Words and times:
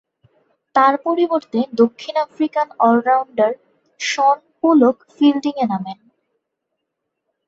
তার 0.75 0.93
পরিবর্তে 1.05 1.59
দক্ষিণ 1.73 2.15
আফ্রিকান 2.25 2.67
অল-রাউন্ডার 2.79 3.51
শন 3.99 4.37
পোলক 4.59 4.97
ফিল্ডিংয়ে 5.15 5.65
নামেন। 5.65 5.99